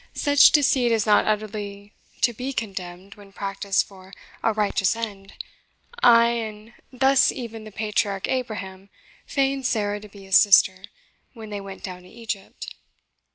[0.15, 5.33] Such deceit is not utterly to be condemned when practised for a righteous end;
[6.01, 8.89] and thus even the patriarch Abraham
[9.27, 10.85] feigned Sarah to be his sister
[11.33, 12.73] when they went down to Egypt."